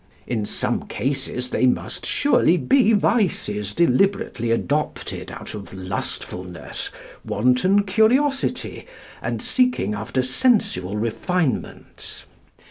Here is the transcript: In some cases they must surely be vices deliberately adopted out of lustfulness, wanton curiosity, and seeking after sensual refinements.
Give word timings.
In 0.25 0.47
some 0.47 0.87
cases 0.87 1.51
they 1.51 1.67
must 1.67 2.07
surely 2.07 2.57
be 2.57 2.91
vices 2.91 3.75
deliberately 3.75 4.49
adopted 4.49 5.29
out 5.31 5.53
of 5.53 5.75
lustfulness, 5.75 6.89
wanton 7.23 7.83
curiosity, 7.83 8.87
and 9.21 9.43
seeking 9.43 9.93
after 9.93 10.23
sensual 10.23 10.97
refinements. 10.97 12.25